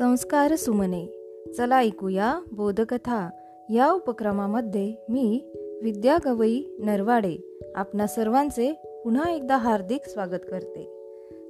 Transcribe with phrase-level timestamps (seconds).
[0.00, 1.06] संस्कार सुमने.
[1.56, 3.30] चला ऐकूया बोधकथा.
[3.70, 5.42] या उपक्रमामध्ये मी
[5.82, 8.72] विद्या गवई नरवाडे आपणा सर्वांचे
[9.04, 10.90] पुन्हा एकदा हार्दिक स्वागत करते.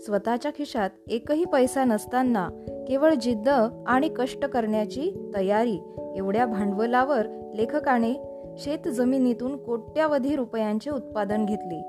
[0.01, 2.49] स्वतःच्या खिशात एकही पैसा नसताना
[2.89, 3.49] केवळ जिद्द
[3.87, 5.79] आणि कष्ट करण्याची तयारी
[6.17, 8.15] एवढ्या भांडवलावर लेखकाने
[8.59, 11.83] शेत जमिनीतून कोट्यावधी रुपयांचे उत्पादन घेतले.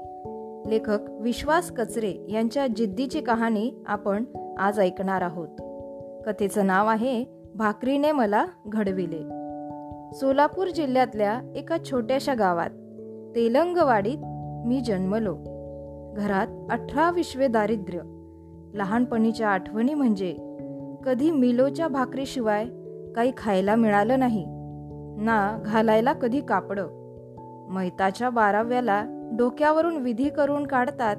[0.70, 4.24] लेखक विश्वास कचरे यांच्या जिद्दीची कहाणी आपण
[4.58, 5.48] आज ऐकणार आहोत.
[6.26, 7.26] कथेचं नाव आहे
[7.56, 9.22] भाकरीने मला घडविले.
[10.14, 12.70] सोलापूर जिल्ह्यातल्या एका छोट्याशा गावात
[13.36, 14.18] तेलंगवाडीत
[14.68, 15.36] मी जन्मलो.
[16.18, 18.00] घरात अठरा विश्वे दारिद्र्य.
[18.74, 20.36] लहानपणीच्या आठवणी म्हणजे
[21.06, 22.66] कधी मिलोच्या भाकरीशिवाय
[23.16, 24.46] काही खायला मिळालं नाही
[25.18, 26.88] ना घालायला कधी कापडं.
[27.70, 29.06] मैताच्या बाराव्याला
[29.38, 31.16] डोक्यावरून विधी करून काढतात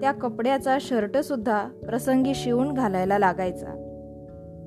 [0.00, 3.79] त्या कपड्याचा शर्टसुद्धा प्रसंगी शिवून घालायला लागायचा.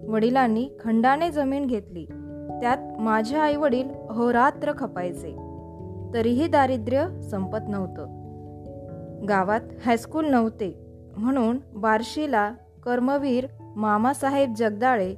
[0.07, 2.05] वडिलांनी खंडाने जमीन घेतली.
[2.61, 5.37] त्यात माझे आई वडील अहोरात्र खपायचे.
[6.13, 8.23] तरीही दारिद्र्य संपत नव्हतं.
[9.29, 10.79] गावात हायस्कूल नव्हते.
[11.17, 12.51] म्हणून बार्शीला
[12.83, 15.15] कर्मवीर मामासाहेब जगदाळे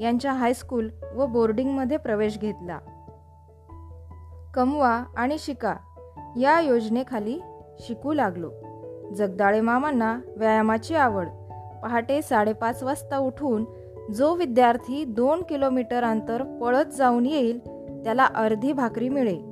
[0.00, 2.78] यांच्या हायस्कूल व बोर्डिंगमध्ये प्रवेश घेतला.
[4.54, 5.74] कमवा आणि शिका
[6.36, 7.40] या योजनेखाली
[7.78, 8.50] शिकू लागलो.
[9.14, 11.26] जगदाळे मामांना व्यायामाची आवड.
[11.82, 13.64] पहाटे साडेपाच वाजता उठून
[14.14, 17.58] जो विद्यार्थी दोन किलोमीटर अंतर पळत जाऊन येईल
[18.04, 19.50] त्याला अर्धी भाकरी मिळेल.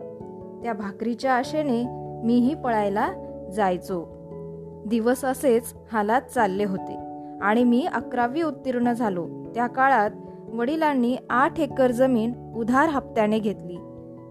[0.62, 1.84] त्या भाकरीच्या आशेने
[2.26, 3.12] मीही पळायला
[3.54, 4.16] जायचो.
[4.86, 6.98] दिवस असेच हालात चालले होते
[7.42, 9.28] आणि मी अकरावी उत्तीर्ण झालो.
[9.54, 10.10] त्या काळात
[10.52, 13.76] वडिलांनी आठ एकर जमीन उधार हप्त्याने घेतली.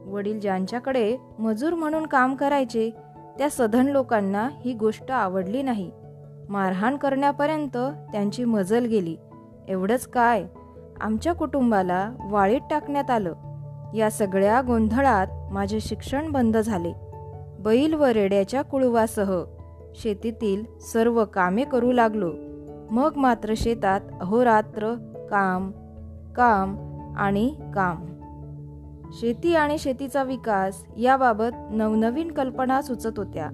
[0.06, 2.90] वडील ज्यांच्याकडे मजूर म्हणून काम करायचे
[3.38, 5.92] त्या सधन लोकांना ही गोष्ट आवडली नाही.
[6.50, 7.78] मारहाण करण्यापर्यंत
[8.12, 9.16] त्यांची मजल गेली.
[9.68, 10.46] एवढंच काय?
[11.02, 13.34] आमच्या कुटुंबाला वाळीत टाकण्यात आलं.
[13.96, 16.94] या सगळ्या गोंधळात माझे शिक्षण बंद झाले.
[17.60, 19.44] बैल व रेड्याच्या कुळवासह
[19.96, 22.32] शेतीतील सर्व कामे करू लागलो.
[22.92, 24.94] मग मात्र शेतात अहोरात्र
[25.32, 25.72] काम
[26.36, 26.78] काम
[27.18, 28.06] आणि काम.
[29.12, 33.50] शेती आणि शेतीचा विकास याबाबत नवनवीन कल्पना सुचत होत्या.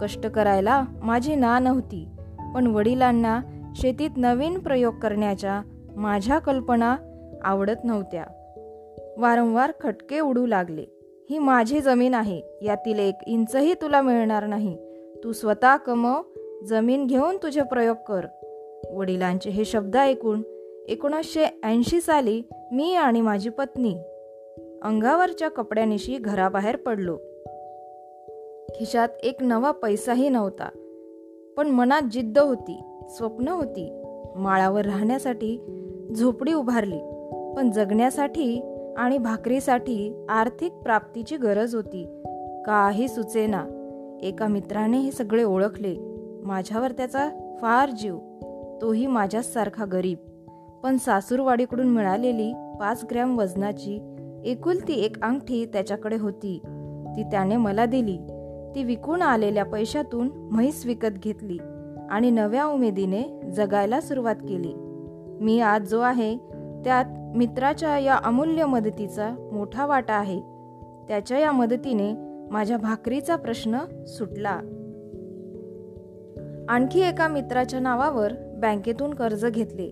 [0.00, 2.08] कष्ट करायला माझी ना नव्हती
[2.54, 3.40] पण वडिलांना
[3.76, 5.62] शेतीत नवीन प्रयोग करण्याच्या
[5.96, 6.96] माझ्या कल्पना
[7.44, 8.24] आवडत नव्हत्या.
[9.18, 10.84] वारंवार खटके उडू लागले.
[11.30, 12.42] ही माझी जमीन आहे.
[12.62, 14.78] यातील एक इंचही तुला मिळणार नाही.
[15.24, 16.22] तू स्वतः कमव
[16.64, 18.26] जमीन घेऊन तुझे प्रयोग कर.
[18.94, 20.42] वडिलांचे हे शब्द ऐकून
[20.88, 22.42] एकोणीसशे ऐंशी साली
[22.72, 23.94] मी आणि माझी पत्नी
[24.82, 27.16] अंगावरच्या कपड्यानिशी घराबाहेर पडलो.
[28.74, 30.68] खिशात एक नवा पैसाही नव्हता.
[31.56, 32.80] पण मनात जिद्द होती.
[33.16, 34.02] स्वप्न होती.
[34.36, 35.58] माळावर राहण्यासाठी
[36.18, 36.98] झोपडी उभारली.
[37.56, 38.60] पण जगण्यासाठी
[38.96, 42.22] आणि भाकरीसाठी आर्थिक प्राप्तीची गरज होती.
[42.66, 43.66] काही सुचेना
[44.22, 45.96] एका मित्राने हे सगळे ओळखले.
[46.44, 47.28] माझ्यावर त्याचा
[47.60, 48.18] फार जीव.
[48.82, 50.18] तोही माझ्यासारखा गरीब.
[50.82, 56.58] पण सासूरवाडीकडून मिळालेली पाच ग्रॅम वजनाची एकुलती एक अंगठी त्याच्याकडे होती.
[57.16, 58.18] ती त्याने मला दिली.
[58.74, 61.58] ती विकून आलेल्या पैशातून म्हैस विकत घेतली.
[62.10, 64.72] आणि नव्या उमेदीने जगायला सुरुवात केली.
[65.40, 66.36] मी आज जो आहे
[66.84, 67.04] त्यात
[67.36, 70.40] मित्राच्या या अमूल्य मदतीचा मोठा वाटा आहे.
[71.08, 72.12] त्याच्या या मदतीने
[72.50, 74.60] माझ्या भाकरीचा प्रश्न सुटला.
[76.68, 79.88] आणखी एका मित्राच्या नावावर बँकेतून कर्ज घेतले.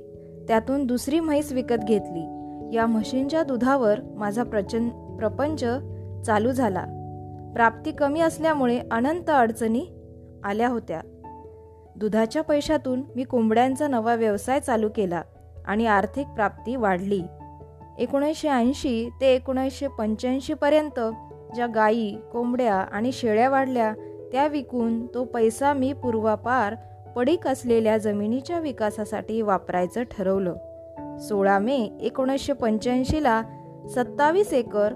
[0.48, 2.34] त्यातून दुसरी म्हैस विकत घेतली.
[2.76, 5.64] या म्हशींच्या दुधावर माझा प्रचन प्रपंच
[6.26, 6.84] चालू झाला.
[7.54, 9.86] प्राप्ती कमी असल्यामुळे अनंत अडचणी
[10.44, 11.00] आल्या होत्या.
[11.98, 15.22] दुधाच्या पैशातून मी कोंबड्यांचा नवा व्यवसाय चालू केला
[15.66, 17.22] आणि आर्थिक प्राप्ती वाढली.
[17.98, 21.00] एकोणीसशे ऐंशी ते एकोणीसशे पंच्याऐंशीपर्यंत
[21.54, 23.92] ज्या गायी कोंबड्या आणि शेळ्या वाढल्या
[24.32, 26.74] त्या विकून तो पैसा मी पूर्वापार
[27.16, 30.54] पडीक असलेल्या जमिनीच्या विकासासाठी वापरायचं ठरवलं.
[31.18, 33.42] सोळा मे एकोणीसशे पंच्याऐंशीला
[33.95, 34.92] सत्तावीस एकर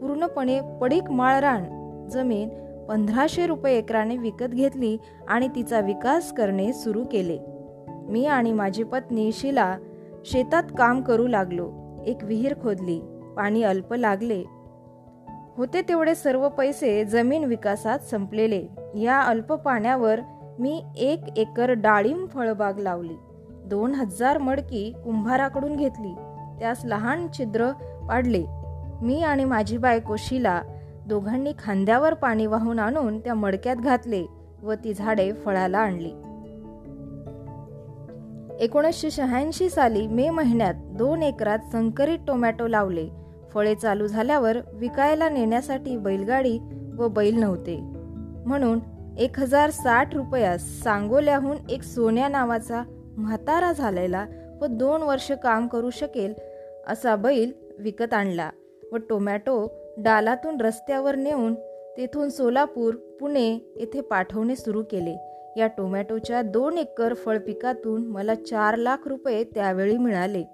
[0.00, 1.64] पूर्णपणे पडीक माळरान
[2.08, 2.48] जमीन
[2.88, 4.98] पंधराशे रुपये एकराने विकत घेतली
[5.28, 7.38] आणि तिचा विकास करणे सुरू केले.
[7.88, 9.76] मी आणि माझी पत्नी शिला
[10.24, 11.72] शेतात काम करू लागलो.
[12.06, 13.00] एक विहीर खोदली.
[13.36, 14.44] पाणी अल्प लागले.
[15.56, 18.66] होते तेवढे सर्व पैसे जमीन विकासात संपलेले.
[18.94, 20.20] या अल्प पाण्यावर
[20.58, 23.16] मी एक एकर डाळिंब फळबाग लावली.
[23.64, 26.14] दोन हजार मडकी कुंभाराकडून घेतली.
[26.58, 27.70] त्यास लहान छिद्र
[28.08, 28.44] पाडले.
[29.02, 30.62] मी आणि माझी बायको शिला
[31.06, 34.26] दोघांनी खांद्यावर पाणी वाहून आणून त्या मडक्यात घातले
[34.62, 36.10] व ती झाडे फळाला आणली.
[38.60, 43.08] एकोणीसशे शहाऐंशी साली मे महिन्यात दोन एकरात संकरित टोमॅटो लावले.
[43.54, 46.58] फळे चालू झाल्यावर विकायला नेण्यासाठी बैलगाडी
[46.98, 47.80] व बैल नव्हते.
[48.46, 48.78] म्हणून
[49.18, 52.82] एक हजार साठ रुपयास सांगोल्याहून एक सोन्या नावाचा
[53.16, 54.26] म्हातारा झालेला
[54.60, 56.34] व दोन वर्ष काम करू शकेल
[56.86, 58.50] असा बैल विकत आणला
[58.92, 61.54] व टोमॅटो डालातून रस्त्यावर नेऊन
[61.96, 65.16] तेथून सोलापूर पुणे येथे पाठवणे सुरू केले.
[65.56, 70.44] या टोमॅटोच्या दोन एकर फळपिकातून मला चार लाख रुपये त्यावेळी मिळाले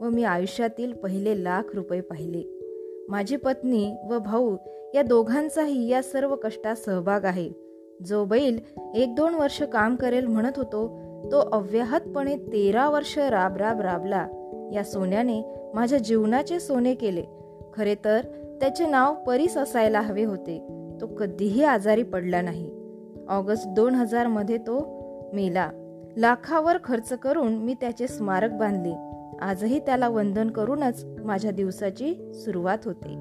[0.00, 2.42] व मी आयुष्यातील पहिले लाख रुपये पाहिले.
[3.08, 4.56] माझी पत्नी व भाऊ
[4.94, 7.50] या दोघांचाही या सर्व कष्टात सहभाग आहे.
[8.06, 8.58] जो बैल
[8.94, 11.00] एक दोन वर्ष काम करेल म्हणत होतो
[11.32, 14.26] तो अव्याहतपणे तेरा वर्ष राब राब राबला.
[14.74, 15.42] या सोन्याने
[15.74, 17.22] माझ्या जीवनाचे सोने केले.
[17.74, 18.20] खरे तर
[18.64, 20.58] त्याचे नाव परीस असायला हवे होते.
[21.00, 22.70] तो कधीही आजारी पडला नाही.
[23.28, 25.02] ऑगस्ट दोन हजारमध्ये तो
[25.32, 25.70] मेला.
[26.16, 28.94] लाखावर खर्च करून मी त्याचे स्मारक बांधले.
[29.44, 33.14] आजही त्याला वंदन करूनच माझ्या दिवसाची सुरुवात होते.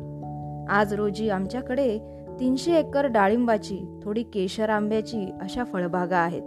[0.69, 1.99] आज रोजी आमच्याकडे
[2.39, 6.43] तीनशे एकर डाळिंबाची थोडी केशर आंब्याची अशा फळबागा आहेत.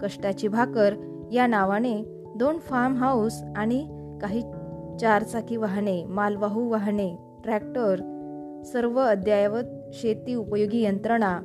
[0.00, 0.94] कष्टाची भाकर
[1.32, 3.86] या नावाने दोन फार्म हाऊस आणि
[4.22, 4.42] काही
[5.00, 8.11] चारचाकी वाहने मालवाहू वाहने ट्रॅक्टर
[8.64, 11.38] सर्व अद्ययावत शेती उपयोगी यंत्रणा.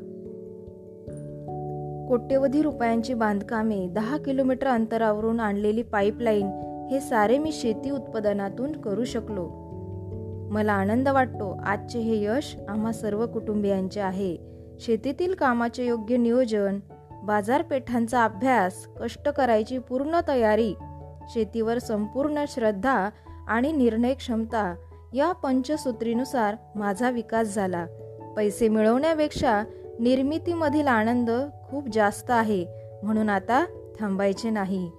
[2.09, 6.47] कोट्यवधी रुपयांची बांधकामे दहा किलोमीटर अंतरावरून आणलेली पाईपलाईन
[6.91, 9.49] हे सारे मी शेती उत्पादनातून करू शकलो.
[10.51, 14.37] मला आनंद वाटतो आजचे हे यश आम्हा सर्व कुटुंबियांचे आहे.
[14.79, 16.79] शेतीतील कामाचे योग्य नियोजन
[17.23, 20.73] बाजारपेठांचा अभ्यास कष्ट करायची पूर्ण तयारी
[21.29, 23.09] शेतीवर संपूर्ण श्रद्धा
[23.47, 24.75] आणि निर्णय क्षमता
[25.13, 27.85] या पंचसूत्रीनुसार माझा विकास झाला.
[28.37, 29.63] पैसे मिळवण्यापेक्षा
[29.99, 31.29] निर्मितीमधील आनंद
[31.69, 32.65] खूप जास्त आहे
[33.03, 33.65] म्हणून आता
[33.99, 34.91] थांबायचे नाही.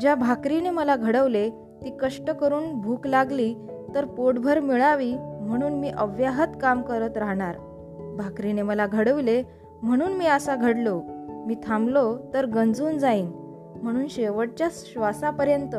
[0.00, 3.54] ज्या भाकरीने मला घडवले ती कष्ट करून भूक लागली
[3.94, 7.56] तर पोटभर मिळावी म्हणून मी अव्याहत काम करत राहणार.
[8.16, 9.42] भाकरीने मला घडवले
[9.82, 11.02] म्हणून मी असा घडलो.
[11.46, 13.30] मी थांबलो तर गंजून जाईन
[13.82, 15.74] म्हणून शेवटच्या श्वासापर्यंत.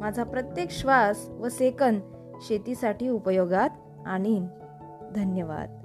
[0.00, 2.00] माझा प्रत्येक श्वास व सेकंद
[2.42, 3.70] शेतीसाठी उपयोगात
[4.06, 4.46] आणीन.
[5.14, 5.81] धन्यवाद.